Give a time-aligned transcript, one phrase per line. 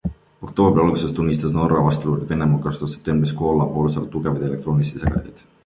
[0.45, 5.49] Oktoobri alguses tunnistas Norra vastuluure, et Venemaa kasutas septembris Koola poolsaarel tugevaid elektroonilisi segajaid.